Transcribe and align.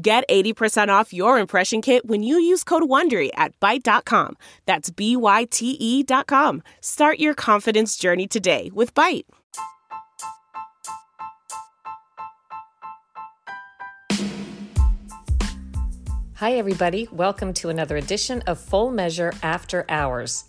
Get 0.00 0.28
80% 0.28 0.90
off 0.90 1.12
your 1.12 1.40
impression 1.40 1.82
kit 1.82 2.06
when 2.06 2.22
you 2.22 2.38
use 2.38 2.62
code 2.62 2.84
WONDERY 2.84 3.30
at 3.34 3.58
Byte.com. 3.58 4.36
That's 4.64 4.90
B-Y-T-E 4.90 6.04
dot 6.04 6.28
com. 6.28 6.62
Start 6.80 7.18
your 7.18 7.34
confidence 7.34 7.96
journey 7.96 8.28
today 8.28 8.70
with 8.72 8.94
Byte. 8.94 9.24
Hi, 16.34 16.52
everybody. 16.52 17.08
Welcome 17.10 17.52
to 17.54 17.68
another 17.68 17.96
edition 17.96 18.42
of 18.42 18.60
Full 18.60 18.92
Measure 18.92 19.32
After 19.42 19.84
Hours. 19.88 20.44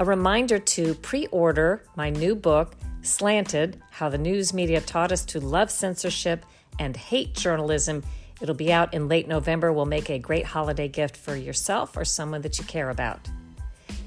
A 0.00 0.04
reminder 0.04 0.58
to 0.58 0.94
pre 0.96 1.28
order 1.28 1.84
my 1.94 2.10
new 2.10 2.34
book, 2.34 2.74
Slanted 3.02 3.80
How 3.92 4.08
the 4.08 4.18
News 4.18 4.52
Media 4.52 4.80
Taught 4.80 5.12
Us 5.12 5.24
to 5.26 5.38
Love 5.38 5.70
Censorship 5.70 6.44
and 6.80 6.96
Hate 6.96 7.34
Journalism. 7.34 8.02
It'll 8.40 8.54
be 8.54 8.72
out 8.72 8.94
in 8.94 9.08
late 9.08 9.28
November. 9.28 9.72
We'll 9.72 9.86
make 9.86 10.10
a 10.10 10.18
great 10.18 10.46
holiday 10.46 10.88
gift 10.88 11.16
for 11.16 11.36
yourself 11.36 11.96
or 11.96 12.04
someone 12.04 12.42
that 12.42 12.58
you 12.58 12.64
care 12.64 12.90
about. 12.90 13.20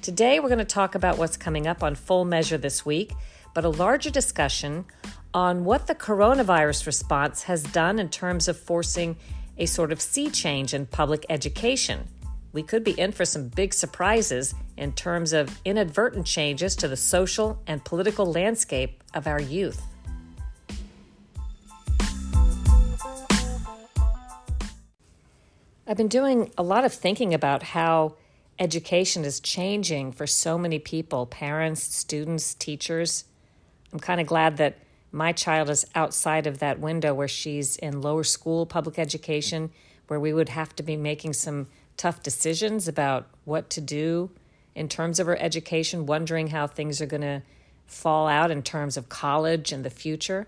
Today, 0.02 0.40
we're 0.40 0.50
going 0.50 0.60
to 0.60 0.66
talk 0.66 0.96
about 0.96 1.18
what's 1.18 1.38
coming 1.38 1.68
up 1.68 1.84
on 1.84 1.96
Full 1.96 2.26
Measure 2.26 2.58
this 2.58 2.86
week, 2.86 3.14
but 3.54 3.64
a 3.64 3.70
larger 3.70 4.10
discussion 4.10 4.86
on 5.34 5.64
what 5.64 5.88
the 5.88 5.96
coronavirus 5.96 6.86
response 6.86 7.44
has 7.44 7.64
done 7.64 8.00
in 8.00 8.10
terms 8.10 8.48
of 8.48 8.60
forcing 8.60 9.16
a 9.58 9.66
sort 9.66 9.92
of 9.92 10.02
sea 10.02 10.30
change 10.30 10.74
in 10.74 10.86
public 10.86 11.26
education. 11.30 12.08
We 12.54 12.64
could 12.64 12.84
be 12.84 12.92
in 12.92 13.12
for 13.12 13.26
some 13.26 13.48
big 13.50 13.74
surprises 13.74 14.54
in 14.78 14.94
terms 14.94 15.34
of 15.34 15.60
inadvertent 15.66 16.26
changes 16.26 16.76
to 16.78 16.88
the 16.88 16.98
social 16.98 17.62
and 17.66 17.84
political 17.84 18.26
landscape 18.26 19.04
of 19.14 19.28
our 19.28 19.42
youth. 19.42 19.82
I've 25.94 25.98
been 25.98 26.08
doing 26.08 26.52
a 26.58 26.64
lot 26.64 26.86
of 26.86 26.92
thinking 26.92 27.36
about 27.36 27.62
how 27.62 28.16
education 28.58 29.24
is 29.26 29.40
changing 29.40 30.14
for 30.14 30.26
so 30.26 30.58
many 30.58 30.80
people 30.80 31.28
parents, 31.28 31.84
students, 31.84 32.56
teachers. 32.56 33.26
I'm 33.92 34.00
kind 34.00 34.20
of 34.20 34.26
glad 34.26 34.58
that 34.58 34.80
my 35.12 35.34
child 35.34 35.70
is 35.70 35.86
outside 35.94 36.48
of 36.48 36.58
that 36.58 36.80
window 36.80 37.14
where 37.14 37.28
she's 37.28 37.76
in 37.76 38.02
lower 38.02 38.24
school 38.24 38.66
public 38.66 38.98
education, 38.98 39.70
where 40.08 40.20
we 40.20 40.34
would 40.34 40.50
have 40.50 40.76
to 40.78 40.82
be 40.82 40.98
making 40.98 41.34
some 41.34 41.68
tough 41.96 42.24
decisions 42.24 42.88
about 42.88 43.28
what 43.46 43.70
to 43.70 43.80
do 43.80 44.32
in 44.74 44.90
terms 44.90 45.20
of 45.20 45.28
her 45.28 45.38
education, 45.40 46.08
wondering 46.08 46.48
how 46.48 46.66
things 46.66 47.02
are 47.02 47.06
going 47.06 47.22
to 47.22 47.44
fall 47.86 48.28
out 48.28 48.50
in 48.50 48.64
terms 48.64 48.98
of 48.98 49.10
college 49.10 49.72
and 49.72 49.86
the 49.86 49.92
future. 49.92 50.48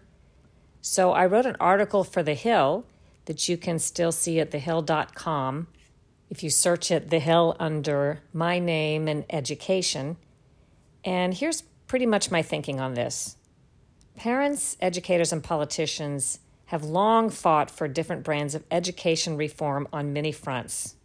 So 0.82 1.12
I 1.12 1.28
wrote 1.28 1.46
an 1.46 1.58
article 1.60 2.04
for 2.04 2.24
The 2.24 2.34
Hill 2.34 2.84
that 3.26 3.50
you 3.50 3.58
can 3.58 3.80
still 3.80 4.12
see 4.12 4.40
at 4.40 4.52
thehill.com. 4.52 5.68
If 6.30 6.44
you 6.44 6.50
search 6.50 6.92
at 6.92 7.10
The 7.10 7.20
Hill 7.20 7.56
under 7.60 8.22
my 8.34 8.60
name 8.60 9.08
and 9.08 9.26
education. 9.30 10.18
And 11.04 11.34
here's 11.34 11.62
pretty 11.88 12.06
much 12.06 12.32
my 12.32 12.42
thinking 12.42 12.80
on 12.80 12.96
this. 12.96 13.36
Parents, 14.16 14.76
educators, 14.80 15.32
and 15.32 15.44
politicians 15.44 16.40
have 16.66 16.84
long 16.84 17.30
fought 17.30 17.70
for 17.70 17.88
different 17.88 18.24
brands 18.24 18.56
of 18.56 18.64
education 18.72 19.38
reform 19.38 19.88
on 19.94 20.14
many 20.14 20.32
fronts. 20.32 20.96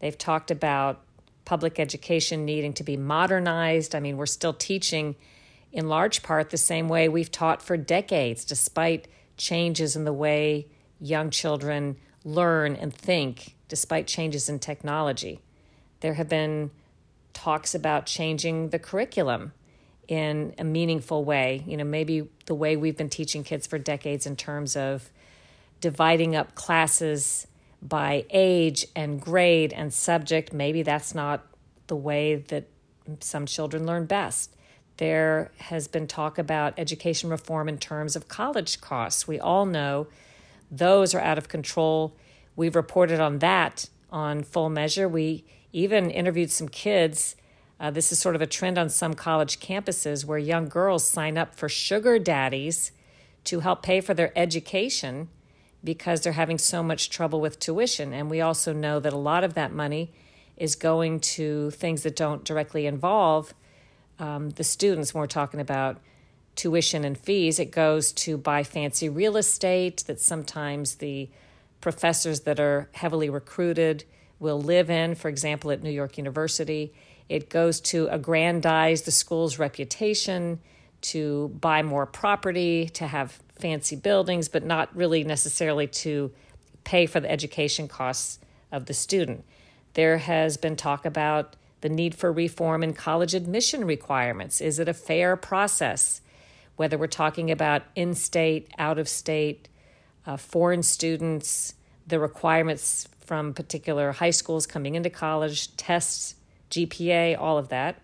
They've 0.00 0.18
talked 0.18 0.50
about 0.50 1.02
public 1.44 1.78
education 1.78 2.44
needing 2.44 2.72
to 2.74 2.82
be 2.82 2.96
modernized. 2.96 3.94
I 3.94 4.00
mean, 4.00 4.16
we're 4.16 4.26
still 4.26 4.54
teaching 4.54 5.14
in 5.72 5.88
large 5.88 6.22
part 6.22 6.50
the 6.50 6.56
same 6.56 6.88
way 6.88 7.08
we've 7.08 7.30
taught 7.30 7.62
for 7.62 7.76
decades, 7.76 8.44
despite 8.44 9.08
changes 9.36 9.94
in 9.94 10.04
the 10.04 10.12
way 10.12 10.66
young 11.00 11.30
children 11.30 11.96
learn 12.24 12.76
and 12.76 12.94
think, 12.94 13.56
despite 13.68 14.06
changes 14.06 14.48
in 14.48 14.58
technology. 14.58 15.40
There 16.00 16.14
have 16.14 16.28
been 16.28 16.70
talks 17.32 17.74
about 17.74 18.06
changing 18.06 18.70
the 18.70 18.78
curriculum 18.78 19.52
in 20.08 20.54
a 20.58 20.64
meaningful 20.64 21.24
way. 21.24 21.64
You 21.66 21.76
know, 21.76 21.84
maybe 21.84 22.28
the 22.46 22.54
way 22.54 22.76
we've 22.76 22.96
been 22.96 23.10
teaching 23.10 23.44
kids 23.44 23.66
for 23.66 23.78
decades 23.78 24.26
in 24.26 24.36
terms 24.36 24.76
of 24.76 25.10
dividing 25.80 26.34
up 26.36 26.54
classes 26.54 27.46
by 27.82 28.24
age 28.30 28.86
and 28.96 29.20
grade 29.20 29.72
and 29.72 29.92
subject, 29.92 30.52
maybe 30.52 30.82
that's 30.82 31.14
not 31.14 31.44
the 31.86 31.96
way 31.96 32.36
that 32.36 32.64
some 33.20 33.44
children 33.44 33.84
learn 33.84 34.06
best. 34.06 34.56
There 34.96 35.50
has 35.58 35.88
been 35.88 36.06
talk 36.06 36.38
about 36.38 36.74
education 36.78 37.28
reform 37.28 37.68
in 37.68 37.78
terms 37.78 38.16
of 38.16 38.28
college 38.28 38.80
costs. 38.80 39.28
We 39.28 39.38
all 39.40 39.66
know 39.66 40.06
those 40.70 41.14
are 41.14 41.20
out 41.20 41.38
of 41.38 41.48
control. 41.48 42.16
We've 42.56 42.76
reported 42.76 43.20
on 43.20 43.38
that 43.40 43.88
on 44.10 44.42
full 44.42 44.70
measure. 44.70 45.08
We 45.08 45.44
even 45.72 46.10
interviewed 46.10 46.50
some 46.50 46.68
kids 46.68 47.36
uh, 47.80 47.90
this 47.90 48.12
is 48.12 48.18
sort 48.18 48.34
of 48.34 48.42
a 48.42 48.46
trend 48.46 48.78
on 48.78 48.88
some 48.88 49.14
college 49.14 49.60
campuses 49.60 50.24
where 50.24 50.38
young 50.38 50.68
girls 50.68 51.04
sign 51.04 51.36
up 51.36 51.54
for 51.54 51.68
sugar 51.68 52.18
daddies 52.18 52.92
to 53.44 53.60
help 53.60 53.82
pay 53.82 54.00
for 54.00 54.14
their 54.14 54.32
education 54.38 55.28
because 55.82 56.20
they're 56.22 56.32
having 56.32 56.56
so 56.56 56.82
much 56.82 57.10
trouble 57.10 57.40
with 57.40 57.58
tuition. 57.58 58.12
And 58.12 58.30
we 58.30 58.40
also 58.40 58.72
know 58.72 59.00
that 59.00 59.12
a 59.12 59.18
lot 59.18 59.44
of 59.44 59.54
that 59.54 59.72
money 59.72 60.12
is 60.56 60.76
going 60.76 61.20
to 61.20 61.70
things 61.72 62.04
that 62.04 62.16
don't 62.16 62.44
directly 62.44 62.86
involve 62.86 63.52
um, 64.18 64.50
the 64.50 64.64
students 64.64 65.12
when 65.12 65.20
we're 65.20 65.26
talking 65.26 65.60
about 65.60 65.98
tuition 66.56 67.04
and 67.04 67.18
fees. 67.18 67.58
It 67.58 67.70
goes 67.70 68.12
to 68.12 68.36
buy 68.36 68.62
fancy 68.62 69.08
real 69.08 69.36
estate 69.36 70.04
that 70.06 70.20
sometimes 70.20 70.96
the 70.96 71.28
professors 71.80 72.40
that 72.40 72.60
are 72.60 72.88
heavily 72.92 73.28
recruited 73.28 74.04
will 74.38 74.60
live 74.60 74.90
in, 74.90 75.14
for 75.14 75.28
example, 75.28 75.70
at 75.70 75.82
New 75.82 75.90
York 75.90 76.18
University. 76.18 76.92
It 77.28 77.48
goes 77.48 77.80
to 77.82 78.08
aggrandize 78.08 79.02
the 79.02 79.10
school's 79.10 79.58
reputation, 79.58 80.60
to 81.02 81.48
buy 81.60 81.82
more 81.82 82.06
property, 82.06 82.88
to 82.90 83.06
have 83.06 83.38
fancy 83.58 83.96
buildings, 83.96 84.48
but 84.48 84.64
not 84.64 84.94
really 84.96 85.24
necessarily 85.24 85.86
to 85.86 86.32
pay 86.84 87.06
for 87.06 87.20
the 87.20 87.30
education 87.30 87.88
costs 87.88 88.38
of 88.72 88.86
the 88.86 88.94
student. 88.94 89.44
There 89.94 90.18
has 90.18 90.56
been 90.56 90.76
talk 90.76 91.04
about 91.04 91.56
the 91.80 91.88
need 91.88 92.14
for 92.14 92.32
reform 92.32 92.82
in 92.82 92.94
college 92.94 93.34
admission 93.34 93.84
requirements. 93.84 94.60
Is 94.60 94.78
it 94.78 94.88
a 94.88 94.94
fair 94.94 95.36
process? 95.36 96.20
Whether 96.76 96.98
we're 96.98 97.06
talking 97.06 97.50
about 97.50 97.82
in 97.94 98.14
state, 98.14 98.70
out 98.78 98.98
of 98.98 99.08
state, 99.08 99.68
uh, 100.26 100.36
foreign 100.36 100.82
students, 100.82 101.74
the 102.06 102.18
requirements 102.18 103.08
from 103.20 103.54
particular 103.54 104.12
high 104.12 104.30
schools 104.30 104.66
coming 104.66 104.94
into 104.94 105.10
college, 105.10 105.74
tests 105.76 106.34
GPA, 106.70 107.38
all 107.38 107.58
of 107.58 107.68
that. 107.68 108.00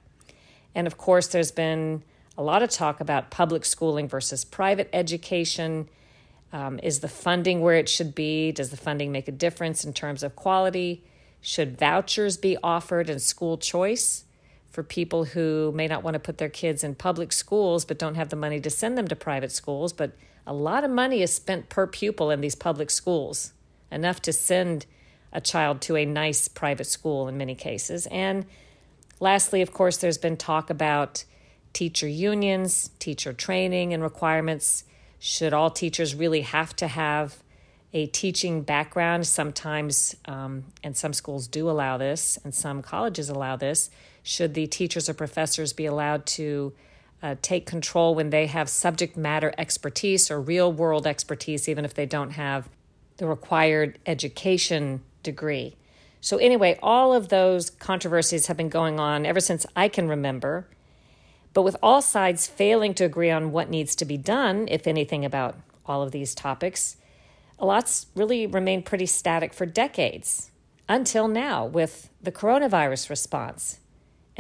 And 0.75 0.87
of 0.87 0.97
course, 0.97 1.27
there's 1.29 1.51
been 1.51 2.03
a 2.39 2.43
lot 2.43 2.63
of 2.63 2.71
talk 2.71 3.01
about 3.01 3.31
public 3.31 3.65
schooling 3.65 4.09
versus 4.09 4.45
private 4.45 4.89
education. 4.93 5.89
Um, 6.53 6.81
is 6.83 7.01
the 7.01 7.09
funding 7.09 7.61
where 7.61 7.77
it 7.77 7.89
should 7.89 8.15
be? 8.15 8.53
Does 8.53 8.71
the 8.71 8.77
funding 8.77 9.13
make 9.13 9.29
a 9.29 9.33
difference 9.33 9.85
in 9.85 9.93
terms 9.93 10.23
of 10.23 10.37
quality? 10.37 11.05
Should 11.41 11.79
vouchers 11.79 12.37
be 12.37 12.57
offered 12.63 13.11
in 13.11 13.19
school 13.19 13.59
choice 13.59 14.25
for 14.71 14.83
people 14.83 15.25
who 15.25 15.73
may 15.75 15.87
not 15.87 16.03
want 16.03 16.15
to 16.15 16.21
put 16.21 16.39
their 16.39 16.49
kids 16.49 16.85
in 16.85 16.95
public 16.95 17.33
schools 17.33 17.85
but 17.85 17.99
don't 17.99 18.15
have 18.15 18.29
the 18.29 18.37
money 18.37 18.61
to 18.61 18.71
send 18.71 18.97
them 18.97 19.09
to 19.09 19.17
private 19.17 19.53
schools? 19.53 19.93
But 19.93 20.13
a 20.47 20.55
lot 20.55 20.85
of 20.85 20.91
money 20.91 21.23
is 21.23 21.33
spent 21.33 21.69
per 21.69 21.87
pupil 21.87 22.31
in 22.31 22.41
these 22.41 22.55
public 22.55 22.91
schools, 22.91 23.53
enough 23.91 24.21
to 24.23 24.33
send 24.33 24.87
a 25.33 25.41
child 25.41 25.81
to 25.83 25.97
a 25.97 26.05
nice 26.05 26.49
private 26.49 26.87
school 26.87 27.29
in 27.29 27.37
many 27.37 27.55
cases. 27.55 28.07
And 28.11 28.47
lastly, 29.21 29.63
of 29.63 29.73
course, 29.73 29.99
there's 29.99 30.19
been 30.19 30.37
talk 30.37 30.71
about 30.71 31.25
teacher 31.73 32.09
unions, 32.09 32.91
teacher 32.99 33.33
training 33.33 33.95
and 33.95 34.03
requirements. 34.03 34.85
Should 35.19 35.53
all 35.53 35.71
teachers 35.71 36.15
really 36.15 36.41
have 36.41 36.75
to 36.77 36.89
have 36.89 37.43
a 37.93 38.07
teaching 38.07 38.63
background? 38.63 39.27
Sometimes, 39.27 40.17
um, 40.25 40.65
and 40.83 40.97
some 40.97 41.13
schools 41.13 41.47
do 41.47 41.71
allow 41.71 41.97
this, 41.97 42.39
and 42.43 42.55
some 42.55 42.83
colleges 42.83 43.29
allow 43.29 43.57
this. 43.57 43.91
Should 44.31 44.55
the 44.55 44.69
teachers 44.69 45.09
or 45.09 45.15
professors 45.15 45.73
be 45.73 45.87
allowed 45.87 46.25
to 46.39 46.73
uh, 47.21 47.35
take 47.43 47.67
control 47.67 48.15
when 48.15 48.31
they 48.31 48.47
have 48.47 48.69
subject 48.69 49.17
matter 49.17 49.53
expertise 49.59 50.31
or 50.31 50.41
real 50.41 50.73
world 50.73 51.05
expertise, 51.05 51.69
even 51.69 51.85
if 51.85 51.95
they 51.95 52.07
don't 52.07 52.31
have 52.31 52.69
the 53.17 53.27
required 53.27 53.99
education 54.07 55.03
degree. 55.25 55.75
So, 56.21 56.37
anyway, 56.37 56.79
all 56.81 57.13
of 57.13 57.29
those 57.29 57.71
controversies 57.71 58.47
have 58.47 58.57
been 58.57 58.69
going 58.69 59.01
on 59.01 59.27
ever 59.27 59.41
since 59.41 59.67
I 59.75 59.89
can 59.89 60.07
remember. 60.07 60.69
But 61.53 61.63
with 61.63 61.77
all 61.83 62.01
sides 62.01 62.47
failing 62.47 62.95
to 62.95 63.05
agree 63.05 63.33
on 63.33 63.51
what 63.51 63.69
needs 63.69 63.97
to 63.97 64.05
be 64.05 64.17
done, 64.17 64.69
if 64.69 64.87
anything, 64.87 65.25
about 65.25 65.57
all 65.87 66.03
of 66.03 66.13
these 66.13 66.37
topics, 66.37 66.99
a 67.59 67.67
lot's 67.67 68.07
really 68.15 68.47
remained 68.47 68.85
pretty 68.85 69.07
static 69.07 69.53
for 69.53 69.67
decades 69.67 70.53
until 70.89 71.27
now 71.27 71.67
with 71.67 72.11
the 72.23 72.31
coronavirus 72.31 73.11
response. 73.11 73.81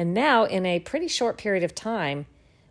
And 0.00 0.14
now, 0.14 0.44
in 0.44 0.64
a 0.64 0.78
pretty 0.78 1.08
short 1.08 1.36
period 1.36 1.62
of 1.62 1.74
time, 1.74 2.24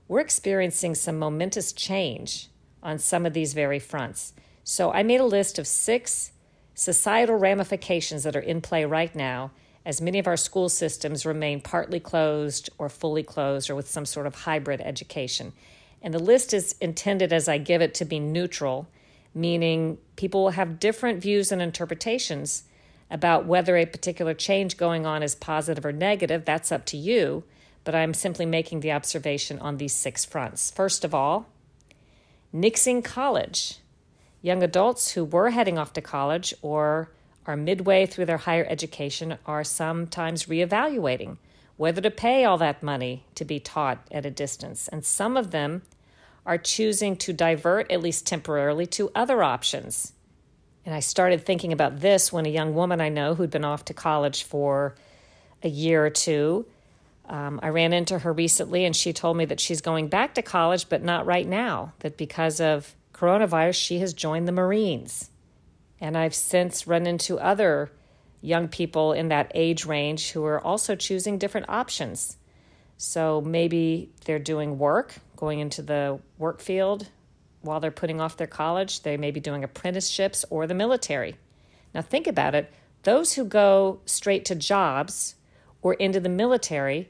we're 0.08 0.20
experiencing 0.20 0.96
some 0.96 1.20
momentous 1.20 1.72
change 1.72 2.50
on 2.82 2.98
some 2.98 3.24
of 3.24 3.34
these 3.34 3.54
very 3.54 3.78
fronts. 3.78 4.34
So, 4.64 4.92
I 4.92 5.04
made 5.04 5.20
a 5.20 5.26
list 5.26 5.60
of 5.60 5.68
six 5.68 6.32
societal 6.74 7.36
ramifications 7.36 8.24
that 8.24 8.36
are 8.36 8.40
in 8.40 8.62
play 8.62 8.84
right 8.84 9.14
now 9.14 9.52
as 9.86 10.02
many 10.02 10.18
of 10.18 10.26
our 10.26 10.38
school 10.38 10.70
systems 10.70 11.24
remain 11.24 11.62
partly 11.62 12.00
closed 12.00 12.72
or 12.80 12.90
fully 12.90 13.22
closed 13.22 13.70
or 13.70 13.76
with 13.76 13.88
some 13.88 14.08
sort 14.08 14.26
of 14.26 14.34
hybrid 14.34 14.82
education. 14.82 15.54
And 16.02 16.16
the 16.16 16.20
list 16.20 16.52
is 16.52 16.74
intended 16.82 17.32
as 17.32 17.48
I 17.48 17.60
give 17.60 17.84
it 17.84 17.94
to 17.96 18.06
be 18.06 18.20
neutral, 18.20 18.88
meaning 19.36 20.00
people 20.16 20.46
will 20.46 20.50
have 20.50 20.80
different 20.80 21.22
views 21.22 21.52
and 21.52 21.62
interpretations 21.62 22.64
about 23.12 23.46
whether 23.46 23.76
a 23.76 23.86
particular 23.86 24.34
change 24.34 24.78
going 24.78 25.06
on 25.06 25.24
is 25.24 25.36
positive 25.36 25.86
or 25.86 25.92
negative. 25.92 26.46
That's 26.46 26.72
up 26.72 26.86
to 26.88 26.98
you, 26.98 27.44
but 27.84 27.96
I'm 27.96 28.14
simply 28.14 28.46
making 28.46 28.82
the 28.82 28.92
observation 28.92 29.60
on 29.60 29.78
these 29.78 29.94
six 29.94 30.26
fronts. 30.26 30.72
First 30.72 31.04
of 31.04 31.14
all, 31.14 31.48
nixing 32.54 33.04
college. 33.04 33.80
Young 34.42 34.64
adults 34.64 35.12
who 35.12 35.26
were 35.26 35.50
heading 35.50 35.78
off 35.78 35.94
to 35.94 36.02
college 36.02 36.54
or 36.62 37.12
are 37.46 37.58
midway 37.58 38.06
through 38.06 38.26
their 38.26 38.38
higher 38.38 38.66
education 38.70 39.38
are 39.46 39.64
sometimes 39.64 40.46
reevaluating 40.46 41.38
whether 41.80 42.02
to 42.02 42.12
pay 42.12 42.44
all 42.44 42.58
that 42.58 42.84
money 42.84 43.24
to 43.36 43.46
be 43.46 43.58
taught 43.58 44.06
at 44.12 44.26
a 44.26 44.30
distance. 44.30 44.90
And 44.90 45.06
some 45.06 45.38
of 45.38 45.52
them 45.52 45.82
are 46.46 46.58
choosing 46.58 47.16
to 47.16 47.32
divert, 47.32 47.90
at 47.90 48.02
least 48.02 48.28
temporarily, 48.28 48.86
to 48.88 49.10
other 49.16 49.42
options. 49.42 50.12
And 50.90 50.96
I 50.96 51.02
started 51.02 51.46
thinking 51.46 51.72
about 51.72 52.00
this 52.00 52.34
when 52.34 52.48
a 52.48 52.50
young 52.50 52.74
woman 52.74 53.00
I 53.00 53.10
know 53.10 53.36
who'd 53.36 53.52
been 53.52 53.64
off 53.64 53.86
to 53.86 53.94
college 53.94 54.42
for 54.42 54.96
a 55.62 55.70
year 55.70 56.04
or 56.04 56.10
two. 56.10 56.66
Um, 57.28 57.60
I 57.62 57.70
ran 57.70 57.94
into 57.94 58.18
her 58.18 58.34
recently 58.34 58.86
and 58.86 58.96
she 58.96 59.14
told 59.14 59.38
me 59.38 59.46
that 59.46 59.60
she's 59.60 59.82
going 59.82 60.08
back 60.08 60.34
to 60.34 60.42
college, 60.42 60.90
but 60.90 61.04
not 61.04 61.28
right 61.28 61.48
now, 61.48 61.94
that 62.00 62.18
because 62.18 62.60
of 62.60 62.96
coronavirus, 63.14 63.76
she 63.76 64.00
has 64.00 64.16
joined 64.16 64.48
the 64.48 64.52
Marines. 64.52 65.30
And 66.02 66.18
I've 66.18 66.34
since 66.34 66.88
run 66.88 67.06
into 67.06 67.38
other 67.38 67.92
young 68.42 68.68
people 68.68 69.14
in 69.14 69.28
that 69.28 69.52
age 69.54 69.86
range 69.86 70.32
who 70.32 70.44
are 70.44 70.60
also 70.60 70.96
choosing 70.96 71.38
different 71.38 71.70
options. 71.70 72.38
So 72.98 73.42
maybe 73.42 74.10
they're 74.26 74.40
doing 74.40 74.80
work, 74.80 75.18
going 75.36 75.60
into 75.60 75.84
the 75.84 76.20
work 76.40 76.62
field 76.62 77.10
while 77.62 77.80
they're 77.80 77.92
putting 77.92 78.22
off 78.22 78.38
their 78.38 78.48
college. 78.48 79.04
They 79.04 79.18
may 79.18 79.32
be 79.32 79.40
doing 79.40 79.64
apprenticeships 79.64 80.46
or 80.50 80.68
the 80.68 80.74
military. 80.74 81.36
Now, 81.94 82.02
think 82.02 82.28
about 82.28 82.56
it 82.56 82.72
those 83.04 83.34
who 83.34 83.46
go 83.46 84.02
straight 84.06 84.44
to 84.46 84.56
jobs 84.56 85.36
or 85.82 85.94
into 85.94 86.20
the 86.20 86.30
military, 86.30 87.10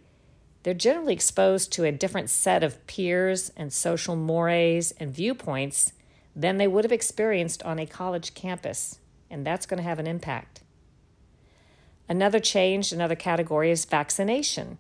they're 0.64 0.74
generally 0.74 1.14
exposed 1.14 1.72
to 1.74 1.84
a 1.84 1.92
different 1.92 2.30
set 2.30 2.64
of 2.64 2.86
peers 2.86 3.52
and 3.58 3.74
social 3.74 4.16
mores 4.16 4.92
and 5.00 5.14
viewpoints 5.14 5.94
than 6.36 6.58
they 6.58 6.68
would 6.68 6.86
have 6.86 6.92
experienced 6.92 7.64
on 7.64 7.80
a 7.80 7.86
college 7.86 8.34
campus, 8.34 9.00
and 9.30 9.46
that's 9.46 9.66
going 9.66 9.78
to 9.78 9.84
have 9.84 10.00
an 10.00 10.08
impact. 10.08 10.62
Another 12.08 12.40
change, 12.40 12.92
another 12.92 13.16
category 13.16 13.72
is 13.72 13.86
vaccination. 13.86 14.78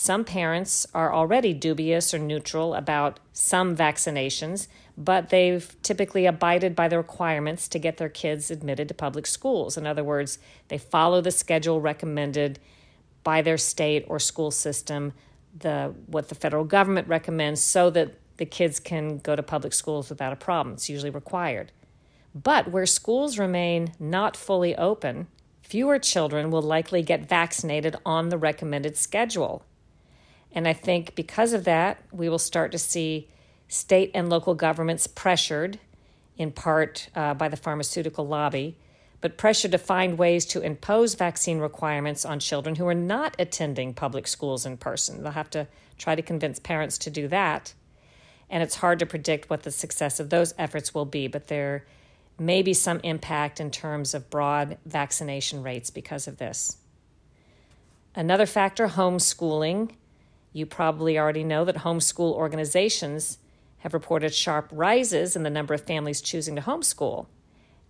Some 0.00 0.24
parents 0.24 0.86
are 0.94 1.12
already 1.12 1.52
dubious 1.52 2.14
or 2.14 2.20
neutral 2.20 2.74
about 2.74 3.18
some 3.32 3.76
vaccinations, 3.76 4.68
but 4.96 5.30
they've 5.30 5.74
typically 5.82 6.24
abided 6.24 6.76
by 6.76 6.86
the 6.86 6.98
requirements 6.98 7.66
to 7.66 7.80
get 7.80 7.96
their 7.96 8.08
kids 8.08 8.48
admitted 8.48 8.86
to 8.86 8.94
public 8.94 9.26
schools. 9.26 9.76
In 9.76 9.88
other 9.88 10.04
words, 10.04 10.38
they 10.68 10.78
follow 10.78 11.20
the 11.20 11.32
schedule 11.32 11.80
recommended 11.80 12.60
by 13.24 13.42
their 13.42 13.58
state 13.58 14.04
or 14.06 14.20
school 14.20 14.52
system, 14.52 15.14
the 15.58 15.92
what 16.06 16.28
the 16.28 16.36
federal 16.36 16.62
government 16.62 17.08
recommends 17.08 17.60
so 17.60 17.90
that 17.90 18.14
the 18.36 18.46
kids 18.46 18.78
can 18.78 19.18
go 19.18 19.34
to 19.34 19.42
public 19.42 19.72
schools 19.72 20.10
without 20.10 20.32
a 20.32 20.36
problem. 20.36 20.74
It's 20.74 20.88
usually 20.88 21.10
required. 21.10 21.72
But 22.32 22.70
where 22.70 22.86
schools 22.86 23.36
remain 23.36 23.94
not 23.98 24.36
fully 24.36 24.76
open, 24.76 25.26
fewer 25.60 25.98
children 25.98 26.52
will 26.52 26.62
likely 26.62 27.02
get 27.02 27.28
vaccinated 27.28 27.96
on 28.06 28.28
the 28.28 28.38
recommended 28.38 28.96
schedule. 28.96 29.64
And 30.52 30.66
I 30.66 30.72
think 30.72 31.14
because 31.14 31.52
of 31.52 31.64
that, 31.64 32.02
we 32.10 32.28
will 32.28 32.38
start 32.38 32.72
to 32.72 32.78
see 32.78 33.28
state 33.68 34.10
and 34.14 34.30
local 34.30 34.54
governments 34.54 35.06
pressured, 35.06 35.78
in 36.36 36.52
part 36.52 37.08
uh, 37.14 37.34
by 37.34 37.48
the 37.48 37.56
pharmaceutical 37.56 38.26
lobby, 38.26 38.76
but 39.20 39.36
pressured 39.36 39.72
to 39.72 39.78
find 39.78 40.16
ways 40.16 40.46
to 40.46 40.60
impose 40.60 41.14
vaccine 41.14 41.58
requirements 41.58 42.24
on 42.24 42.38
children 42.38 42.76
who 42.76 42.86
are 42.86 42.94
not 42.94 43.36
attending 43.38 43.92
public 43.92 44.26
schools 44.26 44.64
in 44.64 44.76
person. 44.76 45.22
They'll 45.22 45.32
have 45.32 45.50
to 45.50 45.66
try 45.98 46.14
to 46.14 46.22
convince 46.22 46.58
parents 46.58 46.96
to 46.98 47.10
do 47.10 47.28
that 47.28 47.74
and 48.50 48.62
it's 48.62 48.76
hard 48.76 48.98
to 49.00 49.06
predict 49.06 49.50
what 49.50 49.62
the 49.62 49.70
success 49.70 50.20
of 50.20 50.30
those 50.30 50.54
efforts 50.58 50.94
will 50.94 51.04
be, 51.04 51.28
but 51.28 51.48
there 51.48 51.84
may 52.38 52.62
be 52.62 52.72
some 52.72 53.00
impact 53.02 53.60
in 53.60 53.70
terms 53.70 54.14
of 54.14 54.30
broad 54.30 54.78
vaccination 54.86 55.62
rates 55.62 55.90
because 55.90 56.26
of 56.26 56.38
this. 56.38 56.78
Another 58.14 58.46
factor 58.46 58.88
homeschooling. 58.88 59.90
You 60.52 60.66
probably 60.66 61.18
already 61.18 61.44
know 61.44 61.64
that 61.64 61.76
homeschool 61.76 62.32
organizations 62.32 63.38
have 63.78 63.94
reported 63.94 64.34
sharp 64.34 64.68
rises 64.72 65.36
in 65.36 65.42
the 65.42 65.50
number 65.50 65.74
of 65.74 65.82
families 65.82 66.20
choosing 66.20 66.56
to 66.56 66.62
homeschool. 66.62 67.26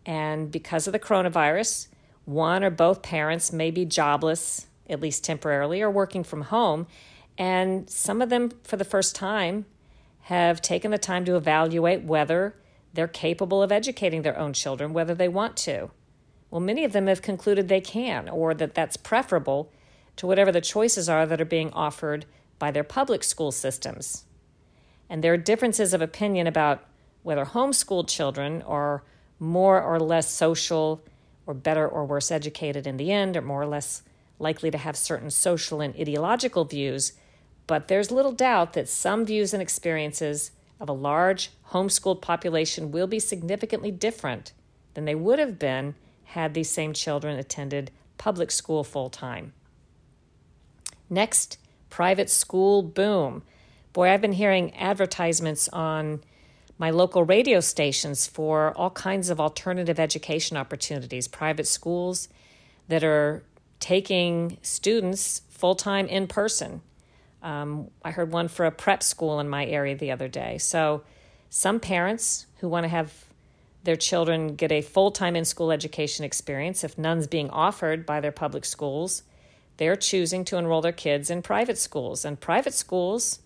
And 0.04 0.50
because 0.50 0.86
of 0.86 0.92
the 0.92 0.98
coronavirus, 0.98 1.88
one 2.24 2.62
or 2.62 2.70
both 2.70 3.02
parents 3.02 3.52
may 3.52 3.70
be 3.70 3.84
jobless, 3.84 4.66
at 4.88 5.00
least 5.00 5.24
temporarily, 5.24 5.80
or 5.80 5.90
working 5.90 6.24
from 6.24 6.42
home. 6.42 6.86
And 7.36 7.88
some 7.88 8.20
of 8.20 8.28
them, 8.28 8.52
for 8.64 8.76
the 8.76 8.84
first 8.84 9.14
time, 9.14 9.64
have 10.22 10.60
taken 10.60 10.90
the 10.90 10.98
time 10.98 11.24
to 11.24 11.36
evaluate 11.36 12.02
whether 12.02 12.54
they're 12.92 13.08
capable 13.08 13.62
of 13.62 13.72
educating 13.72 14.22
their 14.22 14.38
own 14.38 14.52
children, 14.52 14.92
whether 14.92 15.14
they 15.14 15.28
want 15.28 15.56
to. 15.58 15.90
Well, 16.50 16.60
many 16.60 16.84
of 16.84 16.92
them 16.92 17.06
have 17.06 17.22
concluded 17.22 17.68
they 17.68 17.80
can, 17.80 18.28
or 18.28 18.54
that 18.54 18.74
that's 18.74 18.96
preferable 18.96 19.72
to 20.16 20.26
whatever 20.26 20.50
the 20.50 20.60
choices 20.60 21.08
are 21.08 21.26
that 21.26 21.40
are 21.40 21.46
being 21.46 21.70
offered 21.72 22.26
by 22.58 22.70
their 22.70 22.84
public 22.84 23.22
school 23.24 23.52
systems. 23.52 24.24
And 25.08 25.22
there 25.22 25.32
are 25.32 25.38
differences 25.38 25.94
of 25.94 26.02
opinion 26.02 26.46
about 26.46 26.84
whether 27.22 27.44
homeschooled 27.44 28.08
children 28.08 28.62
are 28.62 29.02
more 29.38 29.82
or 29.82 29.98
less 30.00 30.30
social 30.30 31.02
or 31.46 31.54
better 31.54 31.88
or 31.88 32.04
worse 32.04 32.30
educated 32.30 32.86
in 32.86 32.98
the 32.98 33.10
end, 33.10 33.36
or 33.36 33.42
more 33.42 33.62
or 33.62 33.66
less 33.66 34.02
likely 34.38 34.70
to 34.70 34.78
have 34.78 34.96
certain 34.96 35.30
social 35.30 35.80
and 35.80 35.94
ideological 35.98 36.64
views 36.64 37.12
but 37.68 37.86
there's 37.86 38.10
little 38.10 38.32
doubt 38.32 38.72
that 38.72 38.88
some 38.88 39.26
views 39.26 39.52
and 39.52 39.62
experiences 39.62 40.50
of 40.80 40.88
a 40.88 40.92
large 40.92 41.50
homeschooled 41.70 42.22
population 42.22 42.90
will 42.90 43.06
be 43.06 43.20
significantly 43.20 43.90
different 43.90 44.52
than 44.94 45.04
they 45.04 45.14
would 45.14 45.38
have 45.38 45.58
been 45.58 45.94
had 46.24 46.54
these 46.54 46.70
same 46.70 46.94
children 46.94 47.38
attended 47.38 47.90
public 48.16 48.50
school 48.50 48.82
full 48.82 49.10
time. 49.10 49.52
Next, 51.10 51.58
private 51.90 52.30
school 52.30 52.82
boom. 52.82 53.42
Boy, 53.92 54.10
I've 54.10 54.20
been 54.20 54.32
hearing 54.32 54.74
advertisements 54.76 55.68
on 55.68 56.22
my 56.78 56.90
local 56.90 57.24
radio 57.24 57.60
stations 57.60 58.26
for 58.26 58.72
all 58.76 58.90
kinds 58.90 59.30
of 59.30 59.40
alternative 59.40 59.98
education 59.98 60.56
opportunities, 60.56 61.26
private 61.26 61.66
schools 61.66 62.28
that 62.86 63.02
are 63.02 63.42
taking 63.80 64.58
students 64.62 65.42
full 65.50 65.74
time 65.74 66.06
in 66.06 66.26
person 66.26 66.82
um, 67.42 67.90
I 68.04 68.10
heard 68.10 68.32
one 68.32 68.48
for 68.48 68.66
a 68.66 68.70
prep 68.70 69.02
school 69.02 69.40
in 69.40 69.48
my 69.48 69.64
area 69.66 69.96
the 69.96 70.10
other 70.10 70.28
day. 70.28 70.58
So, 70.58 71.02
some 71.50 71.80
parents 71.80 72.46
who 72.58 72.68
want 72.68 72.84
to 72.84 72.88
have 72.88 73.12
their 73.84 73.96
children 73.96 74.54
get 74.54 74.72
a 74.72 74.82
full 74.82 75.10
time 75.10 75.36
in 75.36 75.44
school 75.44 75.70
education 75.70 76.24
experience, 76.24 76.84
if 76.84 76.98
none's 76.98 77.26
being 77.26 77.48
offered 77.50 78.04
by 78.04 78.20
their 78.20 78.32
public 78.32 78.64
schools, 78.64 79.22
they're 79.78 79.96
choosing 79.96 80.44
to 80.44 80.58
enroll 80.58 80.82
their 80.82 80.92
kids 80.92 81.30
in 81.30 81.42
private 81.42 81.78
schools. 81.78 82.24
And 82.24 82.38
private 82.38 82.74
schools, 82.74 83.40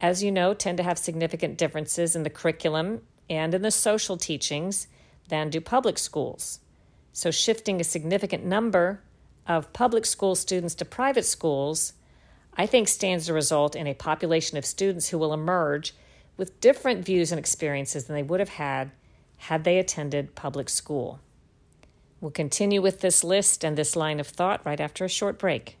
as 0.00 0.22
you 0.22 0.32
know, 0.32 0.52
tend 0.52 0.76
to 0.78 0.84
have 0.84 0.98
significant 0.98 1.56
differences 1.56 2.16
in 2.16 2.24
the 2.24 2.30
curriculum 2.30 3.02
and 3.30 3.54
in 3.54 3.62
the 3.62 3.70
social 3.70 4.16
teachings 4.16 4.88
than 5.28 5.50
do 5.50 5.60
public 5.60 5.98
schools. 5.98 6.60
So, 7.12 7.30
shifting 7.30 7.80
a 7.80 7.84
significant 7.84 8.44
number 8.44 9.02
of 9.46 9.72
public 9.72 10.04
school 10.04 10.34
students 10.34 10.74
to 10.76 10.84
private 10.84 11.24
schools 11.24 11.94
I 12.58 12.66
think 12.66 12.88
stands 12.88 13.26
to 13.26 13.32
result 13.32 13.76
in 13.76 13.86
a 13.86 13.94
population 13.94 14.58
of 14.58 14.66
students 14.66 15.08
who 15.08 15.18
will 15.18 15.32
emerge 15.32 15.94
with 16.36 16.60
different 16.60 17.04
views 17.04 17.30
and 17.30 17.38
experiences 17.38 18.04
than 18.04 18.16
they 18.16 18.22
would 18.24 18.40
have 18.40 18.48
had 18.48 18.90
had 19.36 19.62
they 19.62 19.78
attended 19.78 20.34
public 20.34 20.68
school. 20.68 21.20
We'll 22.20 22.30
continue 22.32 22.82
with 22.82 23.00
this 23.00 23.22
list 23.22 23.64
and 23.64 23.76
this 23.76 23.94
line 23.94 24.18
of 24.18 24.26
thought 24.26 24.64
right 24.64 24.80
after 24.80 25.04
a 25.04 25.08
short 25.08 25.38
break. 25.38 25.78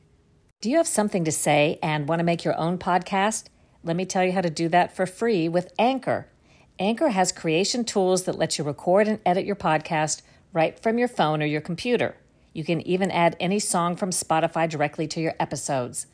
Do 0.60 0.70
you 0.70 0.76
have 0.76 0.86
something 0.86 1.24
to 1.24 1.32
say 1.32 1.78
and 1.82 2.08
want 2.08 2.20
to 2.20 2.24
make 2.24 2.44
your 2.44 2.58
own 2.58 2.78
podcast? 2.78 3.46
Let 3.82 3.96
me 3.96 4.04
tell 4.04 4.24
you 4.24 4.32
how 4.32 4.40
to 4.40 4.50
do 4.50 4.68
that 4.68 4.94
for 4.94 5.06
free 5.06 5.48
with 5.48 5.72
Anchor. 5.78 6.28
Anchor 6.78 7.08
has 7.08 7.32
creation 7.32 7.84
tools 7.84 8.24
that 8.24 8.38
let 8.38 8.56
you 8.56 8.64
record 8.64 9.08
and 9.08 9.18
edit 9.26 9.44
your 9.44 9.56
podcast 9.56 10.22
right 10.52 10.78
from 10.78 10.96
your 10.96 11.08
phone 11.08 11.42
or 11.42 11.46
your 11.46 11.60
computer. 11.60 12.16
You 12.52 12.64
can 12.64 12.80
even 12.86 13.10
add 13.10 13.36
any 13.40 13.58
song 13.58 13.96
from 13.96 14.10
Spotify 14.10 14.68
directly 14.68 15.06
to 15.08 15.20
your 15.20 15.34
episodes. 15.40 16.06